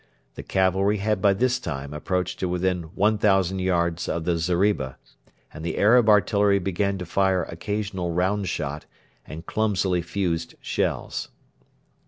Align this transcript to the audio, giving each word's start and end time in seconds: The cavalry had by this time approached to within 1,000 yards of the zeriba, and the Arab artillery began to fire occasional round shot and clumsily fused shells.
The 0.33 0.41
cavalry 0.41 0.97
had 0.97 1.21
by 1.21 1.33
this 1.33 1.59
time 1.59 1.93
approached 1.93 2.39
to 2.39 2.49
within 2.49 2.85
1,000 2.95 3.59
yards 3.59 4.09
of 4.09 4.23
the 4.25 4.35
zeriba, 4.35 4.97
and 5.53 5.63
the 5.63 5.77
Arab 5.77 6.09
artillery 6.09 6.57
began 6.57 6.97
to 6.97 7.05
fire 7.05 7.43
occasional 7.43 8.11
round 8.11 8.49
shot 8.49 8.87
and 9.27 9.45
clumsily 9.45 10.01
fused 10.01 10.55
shells. 10.59 11.29